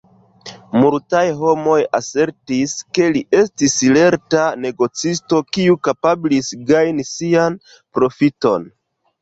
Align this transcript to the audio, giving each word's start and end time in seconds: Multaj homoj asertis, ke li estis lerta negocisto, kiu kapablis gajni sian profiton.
Multaj 0.83 1.19
homoj 1.41 1.75
asertis, 1.99 2.73
ke 2.97 3.09
li 3.17 3.21
estis 3.41 3.77
lerta 3.99 4.47
negocisto, 4.63 5.43
kiu 5.59 5.79
kapablis 5.89 6.51
gajni 6.73 7.07
sian 7.15 7.61
profiton. 7.99 8.71